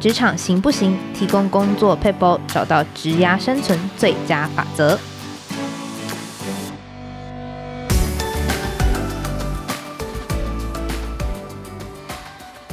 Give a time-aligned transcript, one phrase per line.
[0.00, 0.96] 职场行不行？
[1.14, 4.98] 提供工作撇步，找到职涯生存最佳法则。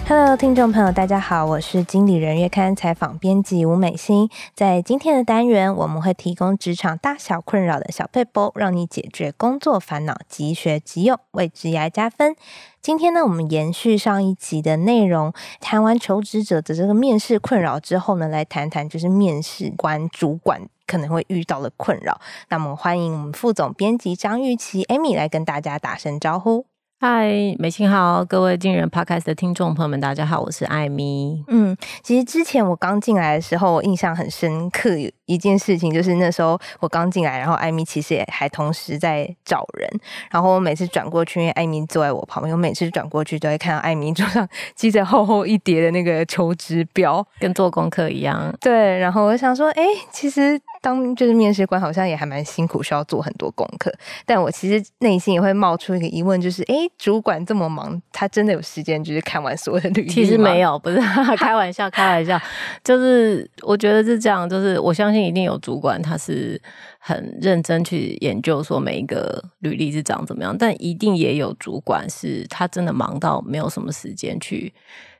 [0.10, 4.30] Hello，听众朋友，大家好，我是经理人月刊采访编辑吴美心。
[4.56, 12.34] 在今天的单元，我们会提供职场大小困扰的小撇步，让你解决工作烦恼，即学即用，为职业加分。
[12.82, 22.21] 今天呢，我们延续上一集的内容，谈完求职者的这个面试困扰之后呢，来谈谈就是面试官主管可能会遇到的困扰。
[22.48, 26.65] 那么，欢迎我们副总编辑张玉琪 Amy 来跟大家打声招呼。
[27.00, 31.43] 嗨，美青好，各位经理人 Podcast 的听众朋友们，大家好，我是艾米。
[31.47, 34.89] 嗯，其实之前我刚进来的时候，我印象很深刻
[35.28, 39.88] 一件事情，就是那时候我刚进来，然后艾米其实也还同时在找人，
[40.31, 48.52] 然后我每次转过去，因为艾米坐在我旁边，我每次转过去都会看到艾米桌上 积着厚厚一叠的那个求职表，跟做功课一样。
[48.59, 50.59] 对，然后我想说，哎，其实。
[50.81, 53.94] 当就是面试官，好像也还蛮辛苦，需要做很多功课。
[54.25, 60.14] 但我其实内心也会冒出一个疑问，就是，哎，主管这么忙，他真的有时间就是看完所有的履历吗？
[60.14, 60.97] 其实没有，不是
[61.38, 62.39] 开玩笑，开玩笑。
[62.84, 66.61] 就是我觉得是这样，就是我相信一定有主管，他是
[67.00, 74.73] 很认真去研究说每一个履历是长怎么样，但一定也有主管是他真的忙到没有什么时间去。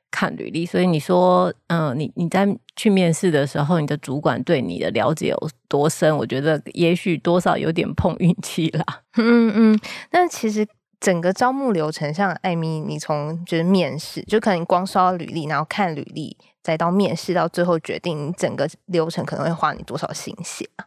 [0.09, 6.16] 看履历，所以你说，嗯、呃，你你在去面试的时候，你的主管对你的了解有多深？
[6.17, 8.86] 我觉得也许多少有点碰运气啦。
[9.17, 10.66] 嗯 嗯，但其实
[10.99, 20.86] 整个招募流程，像艾米，你从就是面试，就可能光刷履历，然后看履历，再到面试，到最后决定整个流程可能会花你多少心血啊？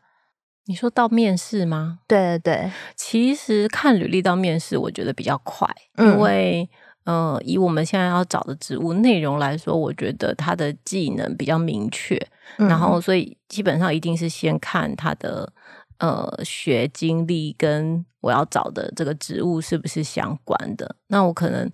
[0.67, 2.01] 你说到面试吗？
[2.09, 5.69] 对对对，其实看履历到面试，我觉得比较快，
[5.99, 6.69] 因为。
[7.05, 12.17] 嗯以我们现在要找的职务内容来说，我觉得他的技能比较明确，
[12.59, 15.53] 嗯、然后所以基本上一定是先看他的
[15.99, 20.97] 呃学经历跟我要找的这个职务是不是相关的。
[21.09, 21.71] 那我可能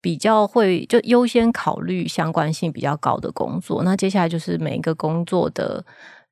[0.00, 3.82] 比较会就优先考虑相关性比较高的工作。
[3.82, 5.84] 那接下来就是每一个工作的。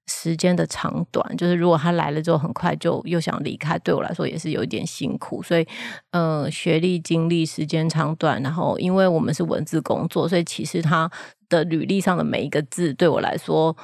[0.09, 5.43] 时间的长短，就是如果他来了之后很快就又想离开，对我来说也是有一点辛苦。
[5.43, 5.67] 所以，
[6.12, 11.11] 呃，学历、经历、时间长短，然后因为我们是文字工作，所以其实他
[11.49, 13.77] 的履历上的每一个字，对我来说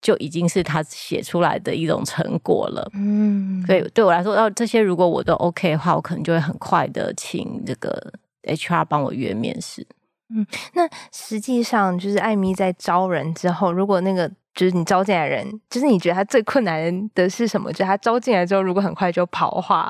[0.00, 2.88] 就已经是他写出来的一种成果了。
[2.94, 8.12] 嗯，所以对我来说，要这些如果我都 OK 的话，我可能就会很快的请这个
[8.44, 9.84] HR 帮我约面试。
[10.32, 14.30] 嗯，那实际上就是艾米在招人之后，如果那个。
[14.56, 17.70] 就是你招进来的人，就是你觉得他最困难的是什么？
[17.70, 19.88] 就是他招进来之后，如果很快就跑的话，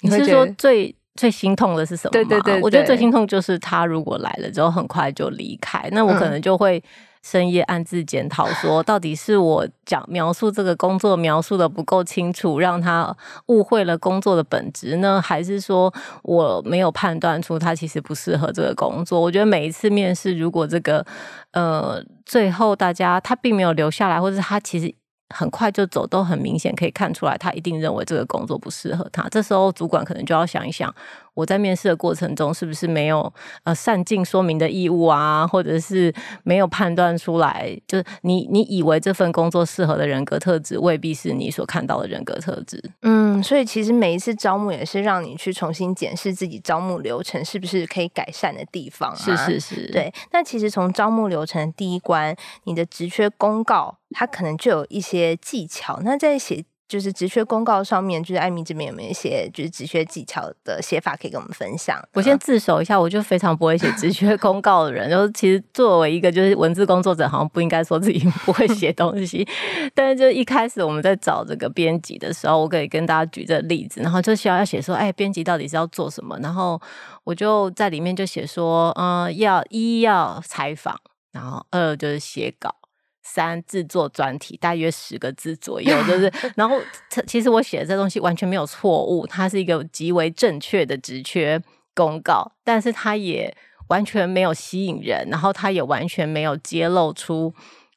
[0.00, 2.12] 你是说最最心痛的是什么？
[2.12, 6.82] 对对对，对，我觉得最心痛就是他如果来了之后很快就离开，那我可能就会。
[7.22, 13.14] 深夜暗自检讨，说到底是我讲描述这个工作描述的不够清楚，让他
[13.48, 15.20] 误会了工作的本质呢？
[15.20, 15.92] 还是说
[16.22, 19.20] 我没有判断出他其实不适合这个工作？
[19.20, 21.04] 我觉得每一次面试，如果这个
[21.52, 24.94] 呃最后大家他并没有留下来，或者他其实。
[25.34, 29.28] 很快就走，都很明显可以看出来，他一定认为这个工作不适合他。
[29.28, 30.92] 这时候主管可能就要想一想，
[31.34, 33.32] 我在面试的过程中是不是没有
[33.62, 42.82] 呃善尽说明的义务啊，或者是没有判断出来，就是你你以为这份工作适合的人格特质，未必是你所看到的人格特质。
[43.02, 49.14] 嗯，所以其实每一次招募也是让你去重新检视自己招募流程是不是可以改善的地方啊。
[49.16, 50.12] 是是是，对。
[50.32, 53.96] 那其实从招募流程的第一关，你的职缺公告。
[54.12, 56.00] 它可能就有一些技巧。
[56.02, 61.96] 那在写就是职缺公告上面，就是艾米这边有没有一些就是职缺技巧的写法可以跟我们分享？
[62.14, 65.08] 我先自首一下，我就非常不会写职缺公告的人。
[65.08, 69.46] 然 后其实作为一个就是文字工作者，好像不应该说自己 不会写东西。
[69.94, 76.36] 但是就一开始我们在找这个编辑的时候，我可以跟大家举这个例子，然后就需要要写说，哎，编辑到底是要做什么？
[76.40, 76.80] 然后
[77.22, 80.98] 我就在里面就写说，嗯，要一要采访，
[81.30, 82.74] 然后二就是写稿。
[83.22, 86.32] 三制作专题，大约十个字左右，就 是。
[86.56, 86.80] 然后，
[87.26, 91.60] 其实我写的这东西完全没有错误，它是一个极为正确的职缺
[91.94, 93.54] 公告，但是它也
[93.88, 97.52] 完全没有吸引人，然后它也完全没有揭露出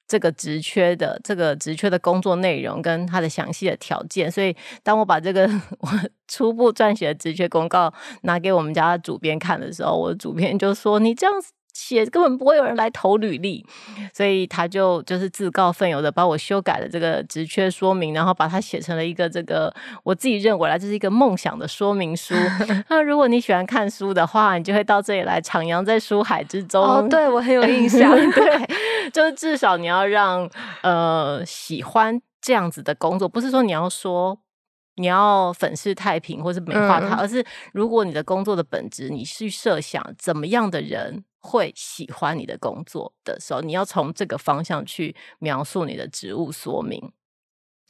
[0.08, 4.30] 这个职缺的这个职缺的工作内容跟它的详细的条件。
[4.30, 5.48] 所以，当我把这个
[5.80, 5.90] 我
[6.28, 7.94] 初步撰写的职缺公告
[8.24, 13.66] 拿给我们家的主编看的时候，我的主编就说：“你这样子。”写根本不会有人来投履历，
[14.14, 19.74] 所以他就就是自告奋勇的把我修改了这个职缺说明，然后把它写成了一个这个
[20.04, 22.36] 我自己认为来这是一个梦想的说明书。
[22.90, 26.84] 那如果你喜欢看书的话，你就会到这里来徜徉在书海之中。
[26.84, 28.12] 哦， 对，我很有印象。
[28.32, 30.50] 对，就是至少你要让
[30.84, 34.40] 呃喜欢这样子的工作，不是说你要说。
[34.96, 37.44] 你要粉饰太平，或是美化它，嗯、而是
[37.74, 47.12] 如果你的工作的本质，你去设想怎么样的人会喜欢你的工作的时候，你要从这个方向去描述你的职务说明，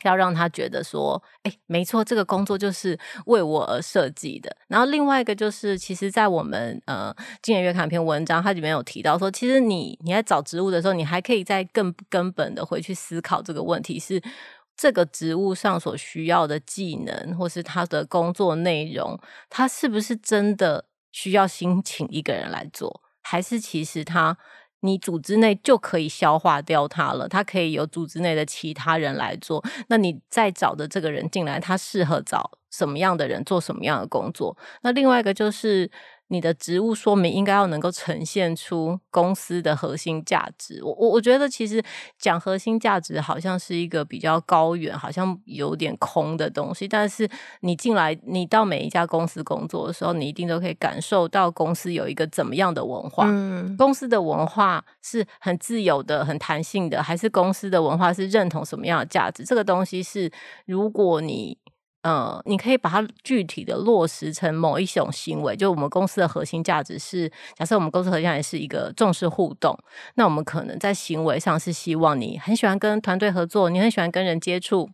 [0.03, 4.53] 要让他觉得说，哎、没错，这个工作就是为我而设计的。
[4.67, 14.21] 然后另外一个就是，其实，在我们呃今年月刊篇文章，它里面有提到说，其实你你在找职务的时候，你还可以再更根本的回去思考这个问题是。
[14.75, 19.15] 这个职务上所需要的技能，或是他的工作内容，
[19.47, 24.37] 他是不是真的需要 新请一个人来做，还是其实他
[24.81, 27.27] 你组织内就可以消化掉他了？
[27.27, 29.63] 他可以由组织内的其他人来做。
[29.87, 34.55] 那你再找的这个人进来，他适合找什么样的人做什么样的工作？
[34.83, 35.89] 那另外一个就是。
[36.33, 40.83] 你的职务说明应该要能够呈现出公司的核心价值。
[40.83, 41.81] 我我我觉得其实
[42.17, 46.87] 讲核心价值好像是一个比较高远，好像有点空的东西。
[46.87, 47.29] 但是
[47.61, 53.25] 你进来，你到每一家公司工作的时候，你一定都可以感受到公司有一个怎么样的文化。
[53.27, 59.43] 嗯，公司的文化是很自由的、很弹性的，还是公司的文化是认同什么样的价值？
[59.45, 60.31] 这个东西是
[60.65, 61.55] 如果你。
[62.03, 69.77] 呃，你可以把它具体的落实成某一种行为，就我们公司的核心价值是，假设我们公司核心价值是一个重视互动，
[70.15, 74.89] 那我们可能在行为上是希望你很喜欢跟团队合作，你很喜欢跟人接触，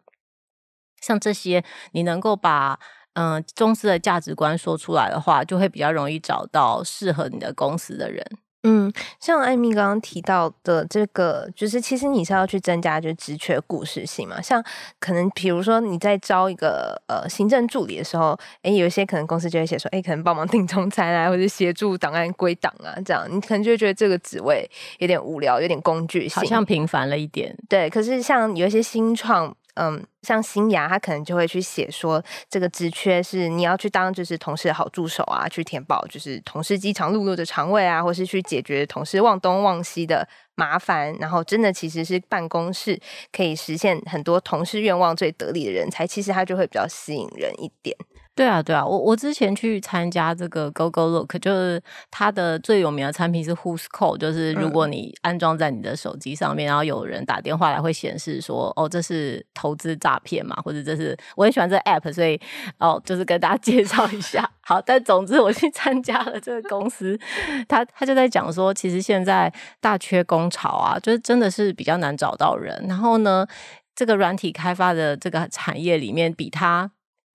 [1.01, 1.63] 像这些
[1.93, 2.79] 你能够把
[3.13, 8.23] 嗯、呃、公司的价值观说出来的话，就会比较容易找到适合你的公司的人。
[8.63, 8.91] 嗯，
[9.21, 14.41] 像艾米刚刚提到的这个，就是其实你是要去增加就是职缺故事性嘛。
[14.41, 14.61] 像
[14.99, 27.55] 可能比如说你在招一个呃行政助理的时候，诶，有一些可能公司就会写说，诶，可能帮忙订中餐啊，或者协助档案归档啊，这样你可能就会觉得这个职位有点无聊，有点工具性，好像平凡了一点。
[27.69, 29.55] 对，可是像有一些新创。
[29.79, 42.99] 嗯，像新芽，他可能就会去写说，这个职缺是你要去当就是同事的好助手啊，去填报就是同事饥肠辘辘的肠胃啊，或是去解决同事忘东忘西的麻烦，然后真的其实是办公室
[43.31, 47.95] 可以实现很多同事愿望最得力的人才，其实他就会比较吸引人一点。
[48.39, 62.39] 对啊，对啊，我我之前去参加这个 GoGoLook，就是它的最有名的产品是 Who's Call，就是如果你安装在你的手机上面，嗯、然后有人打电话来，会显示说，哦，这是投资诈骗嘛，或者这是我很喜欢这 App，所以
[62.77, 64.49] 哦，就是跟大家 介绍一下。
[64.61, 67.19] 好，但总之我去参加了这个公司，
[67.67, 72.85] 他他就在讲说，其实现在大缺工潮啊，就是真的是比较难找到人。
[72.87, 73.45] 然后呢，
[73.93, 76.89] 这个软体开发的这个产业里面，比他。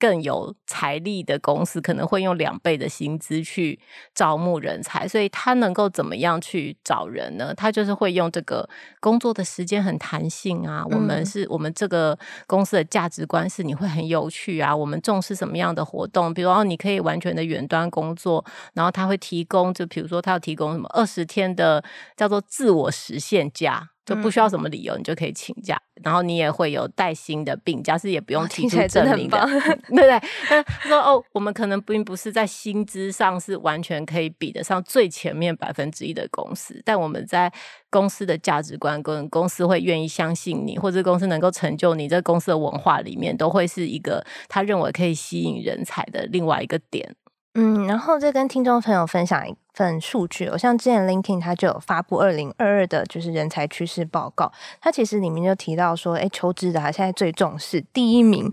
[0.05, 3.81] 更有财力的公司可能会用两倍的薪资去
[4.15, 7.55] 招募人才，所以他能够怎么样去找人呢？
[7.55, 8.69] 他就是会用这个
[9.01, 16.35] 工作的时间很弹性啊，嗯、我们是我们这个公司的价值观是你会很有趣啊，我们重视什么样的活动？
[16.35, 21.83] 比如哦你可以完全的远端工作，然后他会提供，就比如说他要提供什么二十天的
[22.15, 23.94] 叫做自我实现假。
[24.05, 30.21] 就不需要什么理由，你就可以请假，嗯、然后你也会有带薪的病假，是也不用提出证明的，的对不对？
[30.47, 37.53] 他说哦，我们可能并不是在薪资上是完全可以比得上最前面百分之一的公司，但我们在
[37.91, 47.15] 公司的价值观跟公司会愿意相信你，或者公司能够成就你，这公司的文化里面都会是一个他认为可以吸引人才的另外一个点。
[47.55, 58.51] 嗯，然后再跟听众朋友分享一份数据，我像之前 LinkedIn 它就有发布二零二二的就是人才趋势报告，它其实里面就提到说，哎，求职的现在最重视第一名。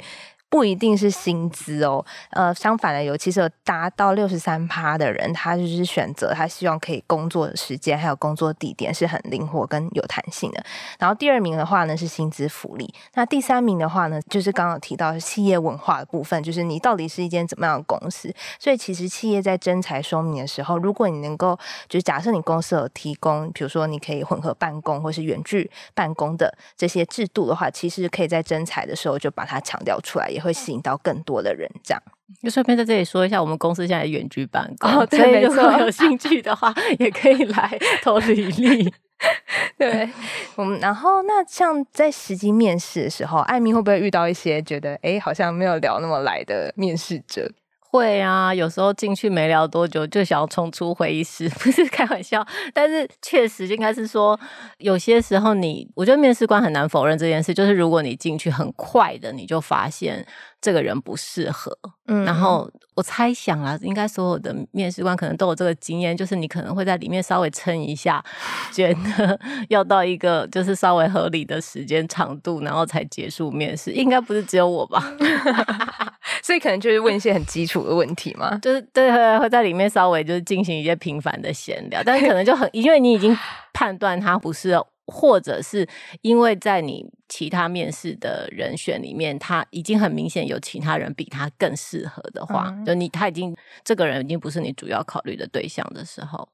[0.52, 10.62] 不一定是薪资哦，呃，相反的，有其实有达到六十三趴的人，他就是选择他希望可以工作的时间还有工作地点是很灵活跟有弹性的。
[11.00, 18.30] 然后第二名的话呢是薪资福利，那第三名的话呢就是刚刚提到是企业文化的部分，就是你到底是一间怎么样的公司。
[18.60, 32.04] 所以其实企业在征才说明的时候，如果你能够就是假设你公司有提供，比如说你可以混合办公或是远距办公的这些制度的话，其实可以在征才的时候就把它强调出来，也会吸引到更多的人，这样。
[32.42, 38.94] 就顺便在这里说一下，我们公司现在远距办公，哦、对，所以如果有兴趣的话，也可以来 投履历。
[39.78, 40.10] 对，
[40.56, 47.48] 我们然后那像在实际面试的时候，艾米会不会遇到一些觉得哎，好像没有聊那么来的面试者？
[47.92, 52.46] 会啊，有时候进去没聊多久就想要冲出会议室， 不是开玩笑。
[52.74, 54.40] 但是确实应该是说，
[54.78, 60.26] 有些时候你，我觉得面试官很难否认这件事，就是如果你进去很快的，你就发现
[60.62, 61.78] 这个人不适合。
[62.08, 68.24] 嗯，然后我猜想啊，应该所有的面试官可能都有这个经验，就是你可能会在里面稍微撑一下，
[68.72, 73.92] 觉得 要到一个就是稍微合理的时间长度，然后才结束面试。
[73.92, 75.04] 应该不是只有我吧？
[76.42, 83.38] 所以可能就是问一些很基础的问题嘛， 就是对，会在里面稍微就是进行一些频繁的闲聊，但是可能就很，因为你已经
[83.74, 84.76] 判断他不是，
[85.08, 85.88] 或者是
[86.22, 96.48] 因为在你其他面试的人选里面，他已经很明显有其他人比他更适合的话，嗯、就你他已经这个人已经不是你主要考虑的对象的时候。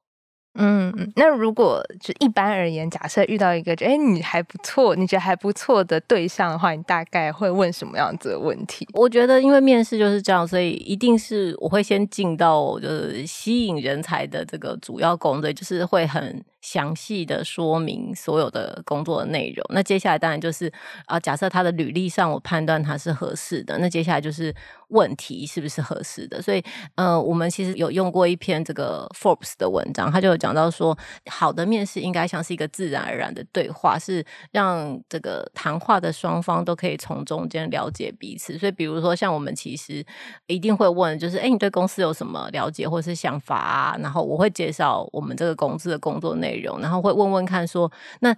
[0.58, 8.88] 嗯，那如果就一般而言，假设遇到一个就哎你还不错，你觉得还不错的对象的话，你大概会问什么样子的问题？
[8.94, 16.44] 我觉得因为面试就是这样，所以一定是我会先进到就是吸引人才的这个主要工作，就是会很。
[16.68, 19.66] 详细的说明所有的工作的内容。
[19.70, 20.70] 那接下来当然就是
[21.06, 24.54] 啊，假设他的履历上我判断他是合适的，那接下来就是
[24.90, 26.42] 问题是不是合适的。
[26.42, 26.62] 所以，
[26.96, 30.98] 呃，我们其实有用过一篇这个 Forbes 的文章，他就有讲到说，
[31.30, 38.58] 好的面试应该像是一个自然而然的对话，是让这个谈话的双方都可以从中间了解彼此。
[38.58, 40.06] 所以，比如说像我们其实
[40.48, 43.98] 一定会问，就是哎，你对公司有什么了解或是想法啊？
[44.02, 46.57] 然后我会介绍我们这个公司的工作内容。
[46.62, 48.36] 容然后会问问看说，那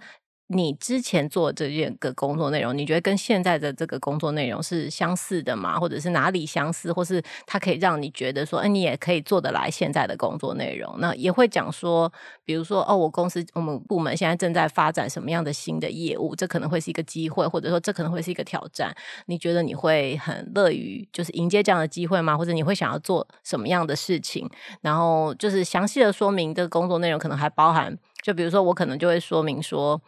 [0.52, 5.78] 你之前做这件个工作内容，你觉得跟现在的这个工作内容是相似的吗？
[5.78, 10.92] 或者是哪里相似，或是它可以让你觉得说，哎，你也可以做得来现在的工作内容？
[10.98, 12.12] 那也会讲说，
[12.44, 18.92] 比如说，哦，我公司我们部门现在正在发展什么样的新的业务，这可能会是一个机会，或者说这可能会是一个挑战。
[19.26, 22.36] 你觉得你会很乐于就是迎接这样的机会吗？
[22.36, 24.50] 或者你会想要做什么样的事情？
[24.80, 27.96] 然后就是详细的说明这个工作内容，可能还包含。
[28.22, 30.00] 就比如说，我可能就会说明说，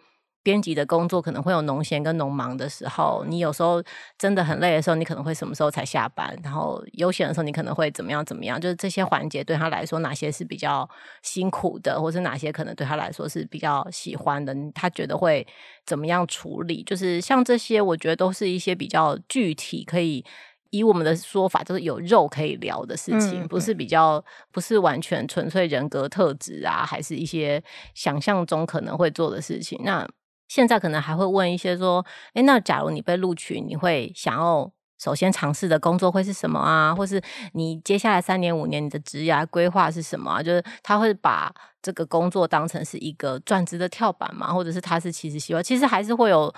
[0.42, 3.82] 编辑的工作可能会有农闲跟农忙的时候，你有时候
[4.18, 6.36] 真的很累的时候，你可能会什么时候才下班？
[6.42, 8.60] 然后悠闲的时候，你可能会怎么样怎么样？
[8.60, 10.88] 就是这些环节对他来说，哪些是比较
[11.22, 14.54] 辛苦的，或是哪些可能对他来说是比较喜欢的？
[14.74, 15.46] 他觉得会
[15.86, 16.82] 怎么样处理？
[16.82, 20.24] 就是像这些，我觉得都是一些比较具体可以。
[20.72, 27.62] 以我们的说法，就是有肉可以聊的事情，嗯、不是比较，不是完全纯粹人格特质啊，还是一些
[27.94, 29.78] 想象中可能会做的事情。
[29.84, 30.08] 那
[30.48, 36.94] 现在可能还会问一些说，诶，那假如你被录取，你会想要首先尝试的工作会是什么啊？
[36.94, 40.42] 或是你接下来三年五年你的职业规划是什么啊？
[40.42, 44.50] 就是他会把这个工作当成是一个转职的跳板嘛？
[44.50, 46.50] 或者是他是其实希望，其实还是会有。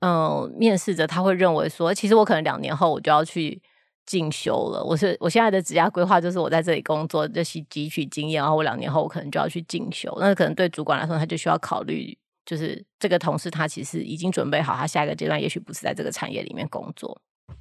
[0.00, 3.60] 嗯，面试者他会认为说，其实我可能两年后我就要去
[4.04, 4.84] 进修了。
[4.84, 10.14] 我是我现在的职业规划就是我在这里工作，就是汲取经验，然后我两年后我可能就要去进修。
[10.20, 17.18] 那可能对主管来说，他就需要考虑，就是这个同事他其实已经准备好，他下一个阶段也许不是在这个产业里面工作。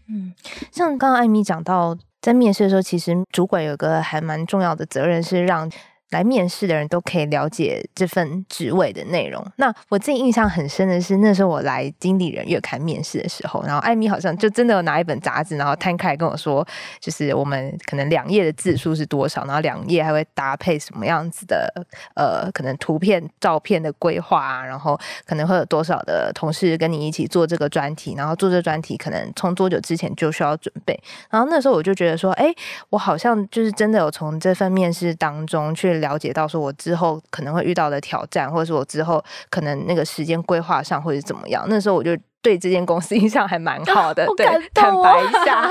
[0.09, 0.33] 嗯，
[0.71, 5.71] 像刚刚艾米讲到，在面试的时候，其实主管有个还蛮重要的责任是让。
[6.11, 9.45] 来面试的人都可以了解这份职位的内容。
[9.57, 16.65] 那我自己印象很深的是，那时候我来经理人月刊面试的时候，然后艾米好像就真的有拿一本杂志，然后摊开跟我说，
[16.99, 21.73] 就是我们可能两页的字数是多少，然后两页还会搭配什么样子的
[22.13, 30.97] 呃，可能图片、照片的规划啊，然后可能会有多少的同事跟你一起做这个专题，然后做这专题可能从多久之前就需要准备。
[31.31, 32.53] 然后那时候我就觉得说，哎，
[32.91, 35.94] 我好像就是真的有从这份面试当中去。
[35.99, 41.65] 了解到说，我之后可能会遇到的挑战，或者是我之后可能那个时间规划上会是怎么样？
[41.67, 45.67] 那时候我就对这间公司 印象还蛮好的，对，坦白一下。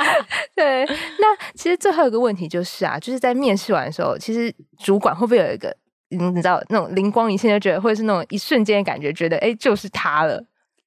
[0.54, 5.74] 对，那其实最后一个问题就是啊，就是在面试完的时候，其实主管会不会有一个，
[6.10, 10.42] 你知道那种灵光一现，就觉得会是那种一瞬间的感觉，觉得哎，就是他了。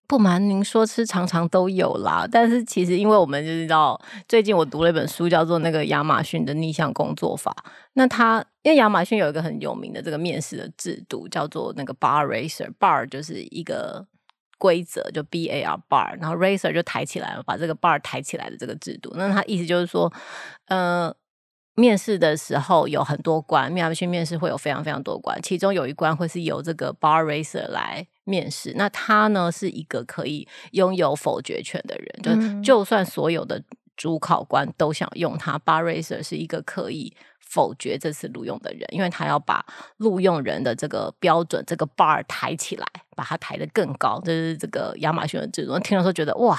[0.07, 2.27] 不瞒您说，是常常都有啦。
[2.29, 7.55] 但是其实，因为我们就知道，最近我读了一本书，叫做《那个亚马逊的逆向工作法》。
[7.93, 12.69] 那它因为亚马逊有一个很有名的这个面试的制度，叫做那个 Bar Racer。
[12.79, 14.05] Bar 就是一个
[14.57, 19.13] 规则，就 B A R Bar，然后 Racer 就抬起来了，把这个 Bar 抬起来的这个制度。
[19.15, 20.11] 那它意思就是说，
[20.67, 21.15] 呃。
[21.75, 28.73] 面试的时候有很多关，亚马逊面试会有非常非常多关，其中有一关会是由这个 bar racer 来面试。
[28.75, 33.63] 那他呢是一个可以拥有否决权的人，就就算所有的
[33.95, 37.13] 主考官都想用他，bar racer 是一个可以
[37.51, 39.65] 否决这次录用的人，因为他要把
[39.97, 44.21] 录用人的这个标准、这个 bar 抬起来，把它抬得更高。
[44.23, 45.77] 这是这个亚马逊的制度。
[45.79, 46.57] 听了说觉得哇，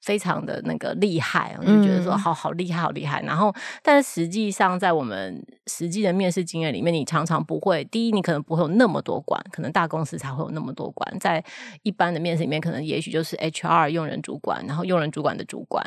[0.00, 3.20] 非常的那个厉害，我就觉得说好好厉害，好厉害。
[3.20, 11.18] 然后，但是实际上在我们实际的面试经验里面，你常常不会，第一，你可能不会有那么多关，可能大公司才会有那么多关。
[11.18, 11.44] 在
[11.82, 15.84] 一般的面试里面，可能也许就是 HR 用人主管，然后用人主管的主管。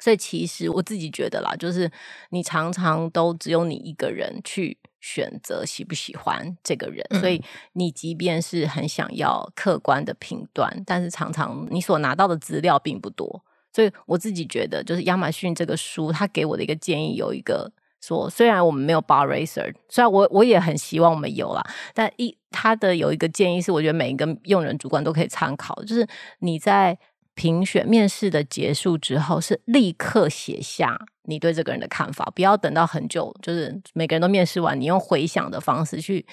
[0.00, 1.90] 所以其实我自己觉得啦，就是
[2.30, 7.42] 你常常都只有你一个人去选择喜不喜欢这个人，嗯、所以
[7.74, 13.44] 你即便是很想要客观的评断，但是常常你所拿到的资料并不多。
[13.72, 17.70] 所以我自己觉得，就是亚马逊这个书，他给我的一个建议有一个
[18.00, 26.06] 说，虽然我们没有 bar raiser，虽然我我也很希望我们有啦，但一他的有一个建议是，我觉得每一个用人主管都可以参考，就是
[26.40, 26.98] 你在。
[27.34, 36.24] 评选面试的结束之后，是立刻写下你对这个人的看法，不要等到很久，就是每个人都面试完，你用回想的方式去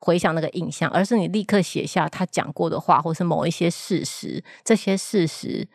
[0.00, 5.68] 回想那个印象，而是你立刻写下他讲过的话，或是某一些事实，这些事实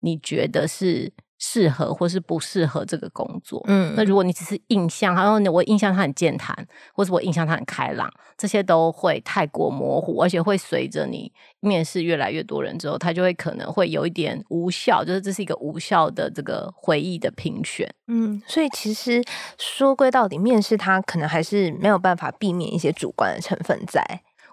[0.00, 1.12] 你觉得是。
[1.42, 6.54] 适合或是不适合这个工作，嗯，那如果你只是印象，然后我印象他很健谈，
[6.92, 19.24] 或是我印象他很开朗，这些都会太过模糊，而且会随着你面试越来越多人之后，他就会可能会有一点无效，就是这是一个无效的这个回忆的评选，嗯，所以其实
[19.56, 24.04] 说归到底，面试他可能还是没有办法避免一些主观的成分在，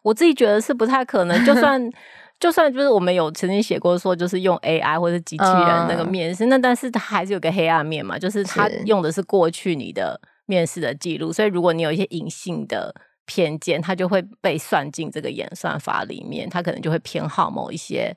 [0.03, 1.91] 我自己觉得是不太可能，就算。
[2.39, 12.93] 就算就是我们有曾经写过说，就是用 AI 或者机器人那个面试，嗯、那但是它还是有个黑暗面嘛，就是它用的是过去你的面试的记录，所以如果你有一些隐性的
[13.25, 18.15] 偏见，它就会被算进这个演算法里面，它可能就会偏好某一些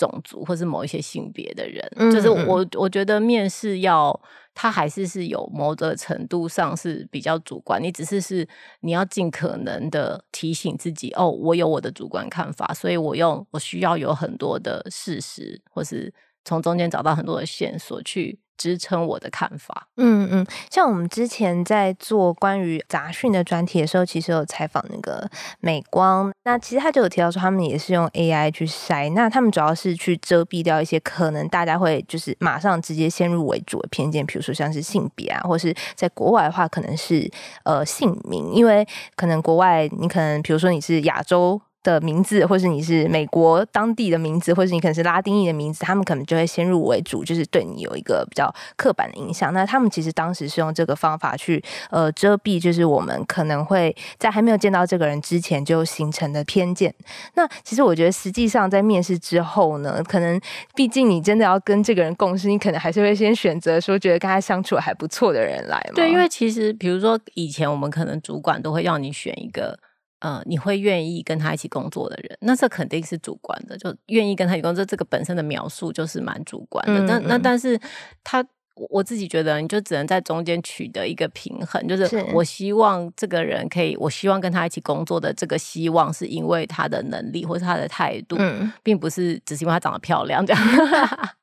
[0.00, 1.86] 种族或是某一些性别的人。
[1.96, 4.18] 嗯、就是我我觉得面试要。
[4.52, 8.46] 它还是是有某个程度上是比较主观，你只是是
[8.80, 16.12] 你要尽可能的提醒自己，哦，我有我的主观看法，所以我用我需要有很多的事实，或是
[16.44, 18.38] 从中间找到很多的线索去。
[18.60, 19.88] 支撑我的看法。
[19.96, 25.26] 嗯嗯，像我们之前在做关于杂讯的专题的时候，其实有采访那个
[25.60, 37.30] 美光，那其实他就有提到说，他们也是用 AI 去筛，那他们主要是去遮蔽掉一些可能大家会就是马上直接先入为主的偏见，比如说像是性别啊，或是在国外的话，可能是
[37.64, 41.58] 呃姓名，因为可能国外你可能比如说你是亚洲。
[41.82, 49.52] 的名字，或是你是美国当地的名字，或是你可能是拉丁裔的名字，他们可能就会先入为主，就是对你有一个比较刻板的印象。
[49.54, 56.94] 那他们其实当时是用这个方法去呃遮蔽，就是我们可能会在还没有见到这个人之前就形成的偏见。
[57.34, 60.40] 那其实我觉得，实际上在面试之后呢，可能
[60.74, 65.94] 毕竟你真的要跟这个人共事，你可能还是会先选择说觉得跟他相处还不错的人来嘛。
[65.94, 69.78] 对，因为其实比如说以前我们可能主管都会要你选一个。
[70.20, 77.00] 呃，你会愿意跟他一起工作的人，那这肯定是主观的，就愿意跟他一起工作，这个本身的描述就是蛮主观的。
[77.04, 77.80] 那、那但是
[78.22, 78.44] 他，
[78.90, 90.62] 我自己觉得，你就只能在中间取得一个平衡，就是我希望这个人可以，我希望跟他一起工作的这个希望，是因为他的能力或是他的态度，嗯、并不是只是因为他长得漂亮这样。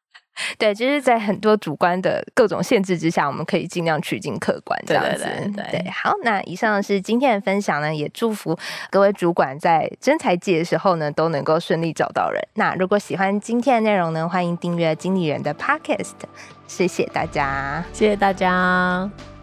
[0.57, 5.23] 对，就是在很多主观的各种限制之下，我们可以尽量取经客观这样子。
[5.23, 8.57] 对，对，对，对，对，好，那以上是今天的分享呢，也祝福
[8.89, 12.41] 各位主管在征才季的时候呢，都能够顺利找到人。
[12.55, 16.13] 那如果喜欢今天的内容呢，欢迎订阅经理人的 Podcast，
[16.67, 19.36] 谢谢大家，谢谢大家。